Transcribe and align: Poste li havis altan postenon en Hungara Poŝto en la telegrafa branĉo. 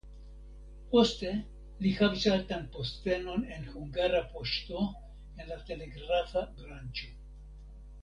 Poste 0.93 1.33
li 1.85 1.91
havis 1.99 2.25
altan 2.33 2.65
postenon 2.77 3.45
en 3.59 3.69
Hungara 3.75 4.25
Poŝto 4.35 4.85
en 4.89 5.55
la 5.55 5.63
telegrafa 5.71 6.47
branĉo. 6.61 7.17